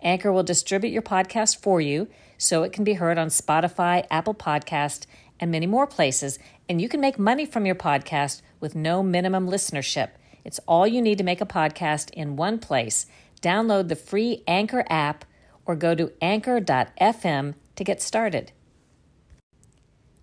Anchor 0.00 0.32
will 0.32 0.42
distribute 0.42 0.90
your 0.90 1.02
podcast 1.02 1.60
for 1.60 1.80
you 1.80 2.08
so 2.38 2.62
it 2.62 2.72
can 2.72 2.84
be 2.84 2.94
heard 2.94 3.18
on 3.18 3.28
Spotify, 3.28 4.04
Apple 4.10 4.34
Podcast, 4.34 5.06
and 5.38 5.50
many 5.50 5.66
more 5.66 5.86
places, 5.86 6.38
and 6.72 6.80
you 6.80 6.88
can 6.88 7.02
make 7.02 7.18
money 7.18 7.44
from 7.44 7.66
your 7.66 7.74
podcast 7.74 8.40
with 8.58 8.74
no 8.74 9.02
minimum 9.02 9.46
listenership. 9.46 10.08
It's 10.42 10.58
all 10.66 10.86
you 10.86 11.02
need 11.02 11.18
to 11.18 11.22
make 11.22 11.42
a 11.42 11.46
podcast 11.46 12.08
in 12.12 12.34
one 12.34 12.58
place. 12.58 13.04
Download 13.42 13.88
the 13.88 13.94
free 13.94 14.42
Anchor 14.46 14.82
app 14.88 15.26
or 15.66 15.76
go 15.76 15.94
to 15.94 16.10
anchor.fm 16.22 17.54
to 17.76 17.84
get 17.84 18.00
started. 18.00 18.52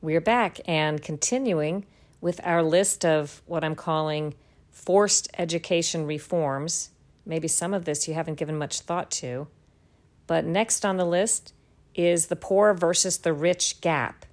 We're 0.02 0.22
back 0.22 0.60
and 0.66 1.04
continuing 1.04 1.86
with 2.20 2.42
our 2.44 2.64
list 2.64 3.06
of 3.06 3.44
what 3.46 3.64
I'm 3.64 3.76
calling 3.76 4.34
forced 4.72 5.30
education 5.38 6.08
reforms. 6.08 6.90
Maybe 7.28 7.48
some 7.48 7.76
of 7.76 7.86
this 7.86 8.08
you 8.08 8.16
haven't 8.16 8.40
given 8.40 8.58
much 8.58 8.80
thought 8.80 9.12
to. 9.12 9.48
But 10.26 10.46
next 10.46 10.84
on 10.84 10.98
the 10.98 11.06
list 11.06 11.54
is 11.94 12.26
the 12.26 12.36
poor 12.36 12.74
versus 12.74 13.20
the 13.20 13.34
rich 13.34 13.82
gap. 13.82 14.26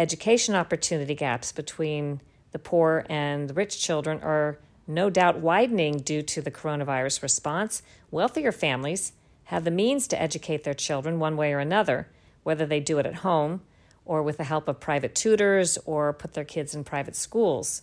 Education 0.00 0.54
opportunity 0.54 1.14
gaps 1.14 1.52
between 1.52 2.22
the 2.52 2.58
poor 2.58 3.04
and 3.10 3.50
the 3.50 3.52
rich 3.52 3.78
children 3.78 4.18
are 4.22 4.58
no 4.86 5.10
doubt 5.10 5.40
widening 5.40 5.98
due 5.98 6.22
to 6.22 6.40
the 6.40 6.50
coronavirus 6.50 7.22
response. 7.22 7.82
Wealthier 8.10 8.50
families 8.50 9.12
have 9.44 9.64
the 9.64 9.70
means 9.70 10.08
to 10.08 10.20
educate 10.20 10.64
their 10.64 10.72
children 10.72 11.18
one 11.18 11.36
way 11.36 11.52
or 11.52 11.58
another, 11.58 12.08
whether 12.44 12.64
they 12.64 12.80
do 12.80 12.98
it 12.98 13.04
at 13.04 13.16
home 13.16 13.60
or 14.06 14.22
with 14.22 14.38
the 14.38 14.44
help 14.44 14.68
of 14.68 14.80
private 14.80 15.14
tutors 15.14 15.76
or 15.84 16.14
put 16.14 16.32
their 16.32 16.44
kids 16.46 16.74
in 16.74 16.82
private 16.82 17.14
schools. 17.14 17.82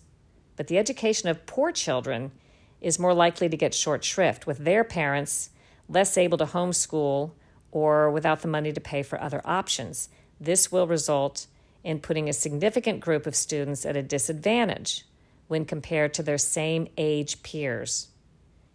But 0.56 0.66
the 0.66 0.80
education 0.80 1.30
of 1.30 1.46
poor 1.46 1.72
children 1.72 2.32
is 2.82 2.98
more 2.98 3.14
likely 3.14 3.48
to 3.48 3.56
get 3.56 3.76
short 3.76 4.04
shrift, 4.04 4.48
with 4.48 4.58
their 4.58 4.84
parents 4.84 5.52
less 5.88 6.18
able 6.18 6.40
to 6.40 6.46
homeschool 6.46 7.34
or 7.72 8.10
without 8.10 8.42
the 8.42 8.48
money 8.48 8.74
to 8.74 8.82
pay 8.82 9.04
for 9.04 9.22
other 9.22 9.44
options. 9.46 10.10
This 10.42 10.72
will 10.72 10.88
result 10.88 11.46
in 11.88 12.02
putting 12.02 12.28
a 12.28 12.34
significant 12.34 13.00
group 13.00 13.26
of 13.26 13.34
students 13.34 13.86
at 13.86 13.96
a 13.96 14.04
disadvantage 14.04 15.06
when 15.48 15.64
compared 15.64 16.14
to 16.14 16.22
their 16.22 16.38
same 16.38 16.86
age 16.98 17.42
peers. 17.44 18.10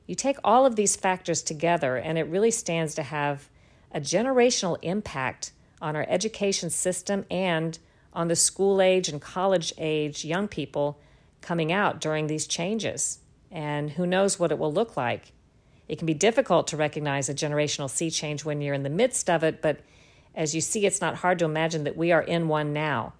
You 0.07 0.15
take 0.15 0.39
all 0.43 0.65
of 0.65 0.77
these 0.77 0.97
factors 0.97 1.43
together, 1.43 1.97
and 1.97 2.17
it 2.17 2.27
really 2.27 2.51
stands 2.51 2.95
to 2.95 3.03
have 3.03 3.51
a 3.93 4.01
generational 4.01 4.79
impact 4.81 5.53
on 5.83 5.95
our 5.95 6.07
education 6.09 6.71
system 6.71 7.27
and 7.31 7.79
on 8.15 8.29
the 8.29 8.35
school 8.35 8.81
age 8.81 9.11
and 9.11 9.21
college 9.21 9.75
age 9.77 10.25
young 10.25 10.49
people 10.49 10.99
coming 11.43 11.71
out 11.71 12.01
during 12.01 12.29
these 12.29 12.47
changes. 12.47 13.19
And 13.51 13.91
who 13.91 14.07
knows 14.07 14.39
what 14.39 14.53
it 14.53 14.59
will 14.59 14.73
look 14.73 14.97
like. 14.97 15.33
It 15.87 15.99
can 15.99 16.07
be 16.07 16.15
difficult 16.15 16.67
to 16.69 16.79
recognize 16.79 17.29
a 17.29 17.35
generational 17.35 17.91
sea 17.91 18.09
change 18.11 18.47
when 18.47 18.63
you're 18.63 18.73
in 18.73 18.85
the 18.85 18.89
midst 18.89 19.29
of 19.29 19.45
it, 19.45 19.61
but 19.61 19.81
as 20.35 20.55
you 20.55 20.61
see, 20.61 20.87
it's 20.87 21.01
not 21.01 21.17
hard 21.17 21.39
to 21.39 21.45
imagine 21.45 21.85
that 21.85 21.97
we 21.97 22.13
are 22.13 22.23
in 22.23 22.49
one 22.49 22.73
now. 22.73 23.13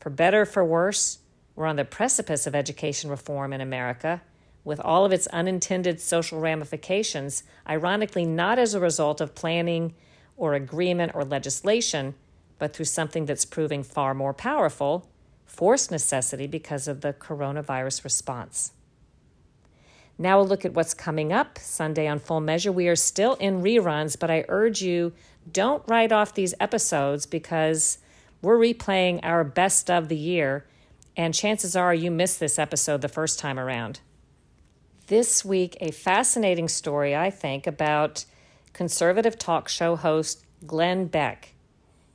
For 0.00 0.10
better 0.10 0.42
or 0.42 0.46
for 0.46 0.64
worse, 0.64 1.18
we're 1.54 1.66
on 1.66 1.76
the 1.76 1.84
precipice 1.84 2.46
of 2.46 2.54
education 2.54 3.10
reform 3.10 3.52
in 3.52 3.60
America, 3.60 4.22
with 4.64 4.80
all 4.80 5.04
of 5.04 5.12
its 5.12 5.26
unintended 5.28 6.00
social 6.00 6.40
ramifications, 6.40 7.42
ironically, 7.68 8.24
not 8.24 8.58
as 8.58 8.74
a 8.74 8.80
result 8.80 9.20
of 9.20 9.34
planning 9.34 9.94
or 10.36 10.54
agreement 10.54 11.12
or 11.14 11.24
legislation, 11.24 12.14
but 12.58 12.74
through 12.74 12.84
something 12.84 13.26
that's 13.26 13.44
proving 13.44 13.82
far 13.82 14.14
more 14.14 14.34
powerful 14.34 15.08
forced 15.48 15.90
necessity 15.90 16.46
because 16.46 16.86
of 16.86 17.00
the 17.00 17.12
coronavirus 17.12 18.04
response. 18.04 18.72
Now 20.20 20.38
we'll 20.38 20.48
look 20.48 20.64
at 20.64 20.74
what's 20.74 20.94
coming 20.94 21.32
up 21.32 21.58
Sunday 21.58 22.08
on 22.08 22.18
Full 22.18 22.40
Measure. 22.40 22.72
We 22.72 22.88
are 22.88 22.96
still 22.96 23.34
in 23.34 23.62
reruns, 23.62 24.18
but 24.18 24.32
I 24.32 24.44
urge 24.48 24.82
you 24.82 25.12
don't 25.50 25.84
write 25.86 26.10
off 26.10 26.34
these 26.34 26.54
episodes 26.58 27.24
because 27.24 27.98
we're 28.42 28.58
replaying 28.58 29.20
our 29.22 29.44
best 29.44 29.88
of 29.88 30.08
the 30.08 30.16
year, 30.16 30.66
and 31.16 31.32
chances 31.32 31.76
are 31.76 31.94
you 31.94 32.10
missed 32.10 32.40
this 32.40 32.58
episode 32.58 33.00
the 33.00 33.08
first 33.08 33.38
time 33.38 33.60
around. 33.60 34.00
This 35.06 35.44
week, 35.44 35.76
a 35.80 35.92
fascinating 35.92 36.68
story, 36.68 37.14
I 37.14 37.30
think, 37.30 37.66
about 37.66 38.24
conservative 38.72 39.38
talk 39.38 39.68
show 39.68 39.94
host 39.94 40.44
Glenn 40.66 41.06
Beck. 41.06 41.54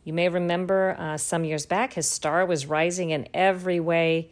You 0.03 0.11
may 0.11 0.27
remember 0.27 0.97
uh, 0.99 1.17
some 1.17 1.45
years 1.45 1.65
back, 1.65 1.93
his 1.93 2.09
star 2.09 2.45
was 2.45 2.65
rising 2.65 3.11
in 3.11 3.29
every 3.33 3.79
way 3.79 4.29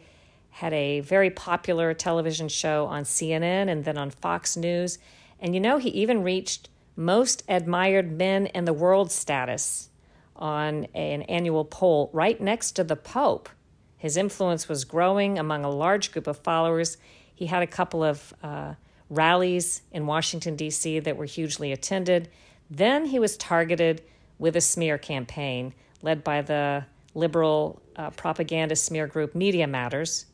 had 0.52 0.72
a 0.74 1.00
very 1.00 1.30
popular 1.30 1.94
television 1.94 2.46
show 2.46 2.86
on 2.86 3.04
CNN 3.04 3.68
and 3.68 3.84
then 3.84 3.96
on 3.96 4.10
Fox 4.10 4.56
News. 4.56 4.98
And 5.40 5.54
you 5.54 5.60
know, 5.60 5.78
he 5.78 5.88
even 5.88 6.22
reached 6.22 6.68
most 6.94 7.42
admired 7.48 8.12
men 8.12 8.46
in 8.46 8.66
the 8.66 8.72
world 8.72 9.10
status 9.10 9.88
on 10.36 10.84
an 10.94 11.22
annual 11.22 11.64
poll 11.64 12.10
right 12.12 12.40
next 12.40 12.72
to 12.72 12.84
the 12.84 12.96
Pope. 12.96 13.48
His 13.96 14.16
influence 14.16 14.68
was 14.68 14.84
growing 14.84 15.38
among 15.38 15.64
a 15.64 15.70
large 15.70 16.12
group 16.12 16.26
of 16.26 16.36
followers. 16.38 16.98
He 17.34 17.46
had 17.46 17.62
a 17.62 17.66
couple 17.66 18.04
of 18.04 18.34
uh, 18.42 18.74
rallies 19.08 19.82
in 19.90 20.06
Washington, 20.06 20.54
D.C., 20.54 20.98
that 21.00 21.16
were 21.16 21.24
hugely 21.24 21.72
attended. 21.72 22.28
Then 22.70 23.06
he 23.06 23.18
was 23.18 23.36
targeted 23.36 24.02
with 24.38 24.54
a 24.56 24.60
smear 24.60 24.98
campaign 24.98 25.72
led 26.02 26.22
by 26.22 26.42
the 26.42 26.84
liberal 27.14 27.80
uh, 27.96 28.10
propaganda 28.10 28.76
smear 28.76 29.06
group 29.06 29.34
Media 29.34 29.66
Matters 29.66 30.26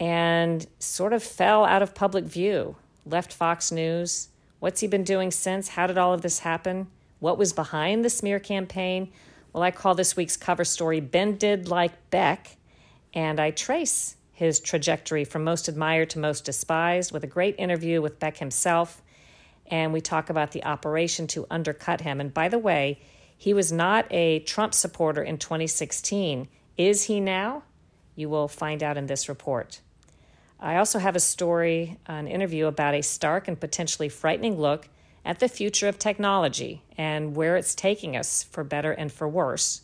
and 0.00 0.66
sort 0.78 1.12
of 1.12 1.22
fell 1.22 1.66
out 1.66 1.82
of 1.82 1.94
public 1.94 2.24
view, 2.24 2.74
left 3.04 3.32
Fox 3.32 3.70
News. 3.70 4.28
What's 4.58 4.80
he 4.80 4.88
been 4.88 5.04
doing 5.04 5.30
since? 5.30 5.68
How 5.68 5.86
did 5.86 5.98
all 5.98 6.14
of 6.14 6.22
this 6.22 6.40
happen? 6.40 6.88
What 7.18 7.36
was 7.36 7.52
behind 7.52 8.02
the 8.02 8.10
smear 8.10 8.40
campaign? 8.40 9.12
Well, 9.52 9.62
I 9.62 9.70
call 9.70 9.94
this 9.94 10.16
week's 10.16 10.38
cover 10.38 10.64
story 10.64 11.00
Ben 11.00 11.36
Did 11.36 11.68
Like 11.68 12.10
Beck, 12.10 12.56
and 13.12 13.38
I 13.38 13.50
trace 13.50 14.16
his 14.32 14.58
trajectory 14.58 15.24
from 15.24 15.44
most 15.44 15.68
admired 15.68 16.08
to 16.10 16.18
most 16.18 16.46
despised 16.46 17.12
with 17.12 17.22
a 17.22 17.26
great 17.26 17.56
interview 17.58 18.00
with 18.00 18.18
Beck 18.18 18.38
himself. 18.38 19.02
And 19.66 19.92
we 19.92 20.00
talk 20.00 20.30
about 20.30 20.52
the 20.52 20.64
operation 20.64 21.26
to 21.28 21.46
undercut 21.50 22.00
him. 22.00 22.20
And 22.20 22.32
by 22.32 22.48
the 22.48 22.58
way, 22.58 23.00
he 23.36 23.52
was 23.52 23.70
not 23.70 24.06
a 24.10 24.38
Trump 24.40 24.72
supporter 24.72 25.22
in 25.22 25.36
2016. 25.36 26.48
Is 26.78 27.04
he 27.04 27.20
now? 27.20 27.64
You 28.14 28.30
will 28.30 28.48
find 28.48 28.82
out 28.82 28.96
in 28.96 29.06
this 29.06 29.28
report. 29.28 29.80
I 30.60 30.76
also 30.76 30.98
have 30.98 31.16
a 31.16 31.20
story, 31.20 31.96
an 32.06 32.28
interview 32.28 32.66
about 32.66 32.94
a 32.94 33.02
stark 33.02 33.48
and 33.48 33.58
potentially 33.58 34.10
frightening 34.10 34.60
look 34.60 34.88
at 35.24 35.40
the 35.40 35.48
future 35.48 35.88
of 35.88 35.98
technology 35.98 36.82
and 36.98 37.34
where 37.34 37.56
it's 37.56 37.74
taking 37.74 38.14
us 38.14 38.42
for 38.42 38.62
better 38.62 38.92
and 38.92 39.10
for 39.10 39.26
worse. 39.26 39.80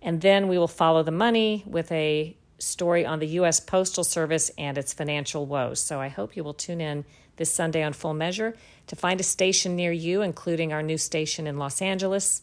And 0.00 0.22
then 0.22 0.48
we 0.48 0.56
will 0.56 0.68
follow 0.68 1.02
the 1.02 1.10
money 1.10 1.62
with 1.66 1.92
a 1.92 2.36
story 2.58 3.04
on 3.04 3.18
the 3.18 3.26
U.S. 3.26 3.60
Postal 3.60 4.02
Service 4.02 4.50
and 4.56 4.78
its 4.78 4.94
financial 4.94 5.44
woes. 5.44 5.80
So 5.80 6.00
I 6.00 6.08
hope 6.08 6.36
you 6.36 6.42
will 6.42 6.54
tune 6.54 6.80
in 6.80 7.04
this 7.36 7.52
Sunday 7.52 7.82
on 7.82 7.92
Full 7.92 8.14
Measure 8.14 8.56
to 8.86 8.96
find 8.96 9.20
a 9.20 9.24
station 9.24 9.76
near 9.76 9.92
you, 9.92 10.22
including 10.22 10.72
our 10.72 10.82
new 10.82 10.98
station 10.98 11.46
in 11.46 11.58
Los 11.58 11.82
Angeles. 11.82 12.42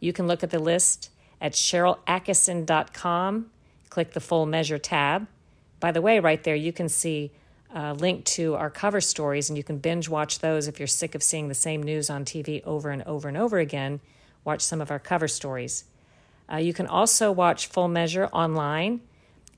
You 0.00 0.12
can 0.12 0.26
look 0.26 0.42
at 0.42 0.50
the 0.50 0.58
list 0.58 1.10
at 1.40 1.52
SharylAttkisson.com, 1.52 3.50
click 3.88 4.12
the 4.12 4.20
Full 4.20 4.46
Measure 4.46 4.78
tab. 4.78 5.28
By 5.84 5.92
the 5.92 6.00
way, 6.00 6.18
right 6.18 6.42
there, 6.42 6.54
you 6.54 6.72
can 6.72 6.88
see 6.88 7.30
a 7.74 7.92
link 7.92 8.24
to 8.36 8.54
our 8.54 8.70
cover 8.70 9.02
stories, 9.02 9.50
and 9.50 9.56
you 9.58 9.62
can 9.62 9.76
binge 9.76 10.08
watch 10.08 10.38
those 10.38 10.66
if 10.66 10.78
you're 10.78 10.86
sick 10.86 11.14
of 11.14 11.22
seeing 11.22 11.48
the 11.48 11.54
same 11.54 11.82
news 11.82 12.08
on 12.08 12.24
TV 12.24 12.64
over 12.64 12.88
and 12.88 13.02
over 13.02 13.28
and 13.28 13.36
over 13.36 13.58
again. 13.58 14.00
Watch 14.44 14.62
some 14.62 14.80
of 14.80 14.90
our 14.90 14.98
cover 14.98 15.28
stories. 15.28 15.84
Uh, 16.50 16.56
you 16.56 16.72
can 16.72 16.86
also 16.86 17.30
watch 17.30 17.66
Full 17.66 17.88
Measure 17.88 18.28
online 18.28 19.02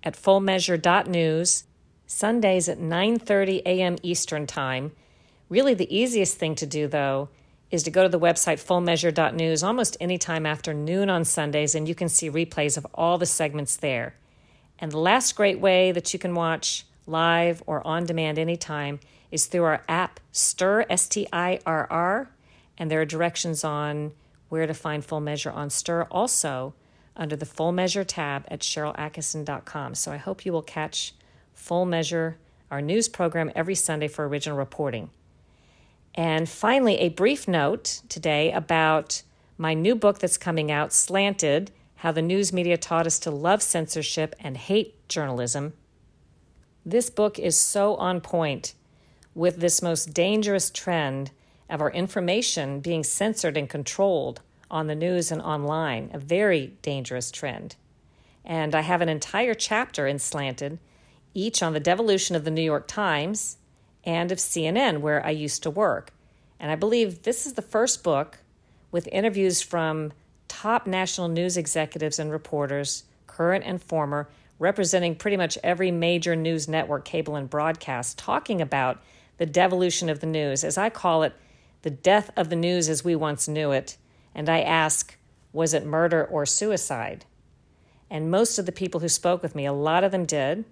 at 0.03 0.15
fullmeasure.news 0.15 1.63
Sundays 2.09 2.69
at 2.69 2.81
9:30 2.81 3.63
a.m. 3.65 3.95
Eastern 4.03 4.49
Time. 4.49 4.91
Really 5.49 5.75
the 5.75 5.97
easiest 5.97 6.39
thing 6.39 6.57
to 6.57 6.67
do 6.67 6.89
though 6.89 7.29
is 7.71 7.85
to 7.85 7.93
go 7.93 8.03
to 8.03 8.09
the 8.09 8.19
website 8.19 8.59
fullmeasure.news 8.59 9.63
almost 9.63 9.97
any 10.01 10.19
time 10.19 10.45
after 10.45 10.75
noon 10.75 11.09
on 11.09 11.25
Sundays 11.25 11.77
and 11.77 11.87
you 11.87 11.95
can 11.95 12.09
see 12.09 12.29
replays 12.29 12.77
of 12.77 12.85
all 12.95 13.17
the 13.17 13.27
segments 13.27 13.77
there. 13.77 14.17
And 14.79 14.93
the 14.93 14.99
last 14.99 15.37
great 15.37 15.59
way 15.59 15.93
that 15.93 16.13
you 16.13 16.19
can 16.19 16.35
watch 16.35 16.85
live 17.07 17.63
or 17.67 17.87
on 17.87 18.05
demand 18.05 18.39
anytime 18.39 19.01
is 19.31 19.47
through 19.47 19.65
our 19.65 19.83
app 19.89 20.21
Stirr 20.33 20.85
S 20.91 21.09
T 21.09 21.27
I 21.33 21.61
R 21.65 21.87
R. 21.91 22.31
And 22.79 22.91
there 22.91 23.01
are 23.01 23.07
directions 23.07 23.65
on 23.65 24.13
where 24.49 24.67
to 24.67 24.75
find 24.75 25.05
Full 25.05 25.21
Measure 25.21 25.51
on 25.51 25.69
Stirr 25.69 26.07
also 26.11 26.75
under 27.17 27.37
the 27.37 27.47
Full 27.47 27.73
Measure 27.73 28.05
tab 28.05 28.45
at 28.49 28.61
SharylAttkisson.com. 28.61 29.95
So 29.95 30.13
I 30.13 30.19
hope 30.19 30.45
you 30.45 30.53
will 30.53 30.63
catch 30.63 31.15
Full 31.55 31.87
Measure 31.87 32.37
our 32.71 32.83
news 32.83 33.09
program 33.09 33.51
every 33.55 33.75
Sunday 33.75 34.09
for 34.09 34.27
original 34.27 34.59
reporting. 34.59 35.11
And 36.15 36.49
finally, 36.49 36.99
a 36.99 37.11
brief 37.11 37.47
note 37.47 38.01
today 38.09 38.53
about 38.53 39.23
my 39.59 39.75
new 39.75 39.95
book 39.95 40.19
that's 40.19 40.39
coming 40.39 40.71
out, 40.71 40.93
Slanted 40.93 41.71
How 42.01 42.13
the 42.13 42.21
News 42.21 42.53
Media 42.53 42.77
Taught 42.77 43.07
Us 43.07 43.19
to 43.21 43.31
Love 43.31 43.63
Censorship 43.63 44.37
and 44.39 44.55
Hate 44.59 45.09
Journalism. 45.09 45.73
This 46.85 47.09
book 47.09 47.39
is 47.39 47.57
so 47.57 47.95
on 47.95 48.21
point 48.21 48.75
with 49.35 49.57
this 49.57 49.81
most 49.81 50.13
dangerous 50.13 50.69
trend 50.69 51.31
of 51.71 51.81
our 51.81 51.91
information 51.91 52.81
being 52.81 53.03
censored 53.03 53.57
and 53.57 53.67
controlled 53.69 54.43
on 54.71 54.89
the 54.89 54.95
news 54.95 55.33
and 55.33 55.41
online, 55.41 56.11
a 56.13 56.19
very 56.19 56.75
dangerous 56.83 57.31
trend. 57.31 57.77
And 58.45 58.75
I 58.75 58.83
have 58.83 59.01
an 59.01 59.09
entire 59.09 59.55
chapter 59.55 60.07
in 60.07 60.19
Slanted, 60.19 60.79
each 61.33 61.63
on 61.63 61.73
the 61.73 61.81
devolution 61.81 62.37
of 62.37 62.45
the 62.45 62.51
New 62.51 62.63
York 62.63 62.87
Times 62.87 63.57
and 64.05 64.31
of 64.31 64.39
CNN, 64.39 65.01
where 65.01 65.25
I 65.25 65.31
used 65.31 65.63
to 65.63 65.71
work. 65.71 66.13
And 66.61 66.71
I 66.71 66.77
believe 66.77 67.23
this 67.23 67.47
is 67.47 67.55
the 67.55 67.63
first 67.63 68.05
book 68.05 68.41
with 68.93 69.09
interviews 69.11 69.63
from 69.63 70.13
top 70.49 70.87
national 70.87 71.29
news 71.29 71.57
executives 71.57 72.19
and 72.19 72.31
reporters, 72.31 73.05
current 73.27 73.65
and 73.65 73.83
former, 73.83 74.29
representing 74.59 75.15
pretty 75.15 75.37
much 75.37 75.59
every 75.63 75.91
major 75.91 76.35
news 76.35 76.69
network, 76.69 77.05
cable, 77.05 77.37
and 77.37 77.51
broadcast, 77.51 78.19
talking 78.19 78.61
about 78.61 79.03
the 79.39 79.47
devolution 79.47 80.09
of 80.09 80.21
the 80.21 80.27
news. 80.27 80.65
As 80.65 80.79
I 80.79 80.89
call 80.89 81.23
it, 81.23 81.35
the 81.83 81.91
death 81.91 82.31
of 82.37 82.49
the 82.49 82.57
news 82.57 82.89
as 82.89 83.05
we 83.05 83.15
once 83.15 83.49
knew 83.49 83.71
it. 83.71 83.97
And 84.35 84.49
I 84.49 84.61
ask, 84.61 85.17
was 85.53 85.75
it 85.75 85.85
murder 85.85 86.25
or 86.25 86.47
suicide? 86.47 87.25
And 88.11 88.31
most 88.31 88.59
of 88.59 88.67
the 88.67 88.73
people 88.73 89.01
who 89.01 89.09
spoke 89.09 89.43
with 89.43 89.55
me, 89.55 89.67
a 89.67 89.73
lot 89.73 90.05
of 90.05 90.13
them 90.13 90.25
did, 90.25 90.65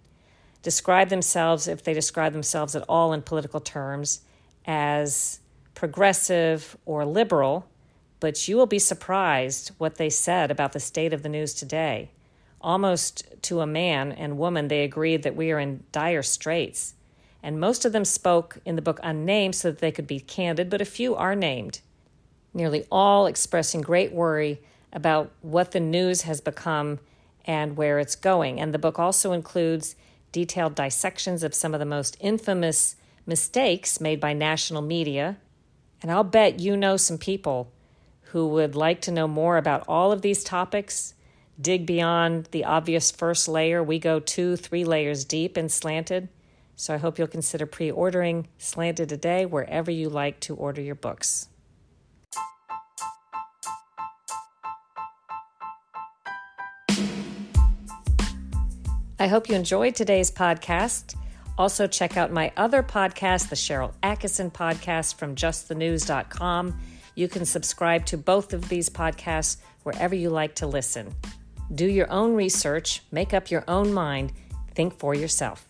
describe 0.62 1.08
themselves, 1.08 1.68
if 1.68 1.82
they 1.82 1.92
describe 1.92 2.32
themselves 2.32 2.74
at 2.74 2.84
all 2.88 3.12
in 3.12 3.22
political 3.22 3.60
terms, 3.60 4.20
as 4.66 5.40
progressive 5.74 6.76
or 6.86 7.04
liberal 7.04 7.66
but 8.24 8.48
you 8.48 8.56
will 8.56 8.64
be 8.64 8.78
surprised 8.78 9.72
what 9.76 9.96
they 9.96 10.08
said 10.08 10.50
about 10.50 10.72
the 10.72 10.80
state 10.80 11.12
of 11.12 11.22
the 11.22 11.28
news 11.28 11.52
today. 11.52 12.10
Almost 12.58 13.22
to 13.42 13.60
a 13.60 13.66
man 13.66 14.12
and 14.12 14.38
woman, 14.38 14.68
they 14.68 14.82
agreed 14.82 15.24
that 15.24 15.36
we 15.36 15.52
are 15.52 15.58
in 15.58 15.84
dire 15.92 16.22
straits. 16.22 16.94
And 17.42 17.60
most 17.60 17.84
of 17.84 17.92
them 17.92 18.06
spoke 18.06 18.56
in 18.64 18.76
the 18.76 18.80
book 18.80 18.98
unnamed 19.02 19.56
so 19.56 19.70
that 19.70 19.80
they 19.80 19.92
could 19.92 20.06
be 20.06 20.20
candid, 20.20 20.70
but 20.70 20.80
a 20.80 20.86
few 20.86 21.14
are 21.14 21.36
named. 21.36 21.82
Nearly 22.54 22.86
all 22.90 23.26
expressing 23.26 23.82
great 23.82 24.10
worry 24.10 24.62
about 24.90 25.30
what 25.42 25.72
the 25.72 25.80
news 25.80 26.22
has 26.22 26.40
become 26.40 27.00
and 27.44 27.76
where 27.76 27.98
it's 27.98 28.16
going. 28.16 28.58
And 28.58 28.72
the 28.72 28.78
book 28.78 28.98
also 28.98 29.32
includes 29.32 29.96
detailed 30.32 30.74
dissections 30.74 31.42
of 31.42 31.54
some 31.54 31.74
of 31.74 31.78
the 31.78 31.84
most 31.84 32.16
infamous 32.20 32.96
mistakes 33.26 34.00
made 34.00 34.18
by 34.18 34.32
national 34.32 34.80
media. 34.80 35.36
And 36.00 36.10
I'll 36.10 36.24
bet 36.24 36.58
you 36.58 36.74
know 36.74 36.96
some 36.96 37.18
people 37.18 37.70
who 38.34 38.48
would 38.48 38.74
like 38.74 39.00
to 39.00 39.12
know 39.12 39.28
more 39.28 39.56
about 39.56 39.84
all 39.86 40.10
of 40.10 40.20
these 40.20 40.42
topics, 40.42 41.14
dig 41.60 41.86
beyond 41.86 42.46
the 42.50 42.64
obvious 42.64 43.12
first 43.12 43.46
layer. 43.46 43.80
We 43.80 44.00
go 44.00 44.18
two, 44.18 44.56
three 44.56 44.84
layers 44.84 45.24
deep 45.24 45.56
in 45.56 45.68
Slanted. 45.68 46.28
So 46.74 46.92
I 46.92 46.96
hope 46.96 47.16
you'll 47.16 47.28
consider 47.28 47.64
pre 47.64 47.92
ordering 47.92 48.48
Slanted 48.58 49.08
today 49.08 49.46
wherever 49.46 49.88
you 49.88 50.08
like 50.08 50.40
to 50.40 50.56
order 50.56 50.82
your 50.82 50.96
books. 50.96 51.46
I 59.16 59.28
hope 59.28 59.48
you 59.48 59.54
enjoyed 59.54 59.94
today's 59.94 60.32
podcast. 60.32 61.14
Also, 61.56 61.86
check 61.86 62.16
out 62.16 62.32
my 62.32 62.50
other 62.56 62.82
podcast, 62.82 63.48
the 63.48 63.54
Sharyl 63.54 63.92
Attkisson 64.02 64.50
podcast 64.50 65.14
from 65.14 65.36
justthenews.com 65.36 66.76
you 67.14 67.28
can 67.28 67.44
subscribe 67.44 68.06
to 68.06 68.18
both 68.18 68.52
of 68.52 68.68
these 68.68 68.88
podcasts 68.88 69.58
wherever 69.82 70.14
you 70.14 70.30
like 70.30 70.54
to 70.56 70.66
listen. 70.66 71.14
Do 71.74 71.86
your 71.86 72.10
own 72.10 72.34
research, 72.34 73.02
make 73.10 73.32
up 73.32 73.50
your 73.50 73.64
own 73.68 73.92
mind, 73.92 74.32
think 74.74 74.98
for 74.98 75.14
yourself. 75.14 75.68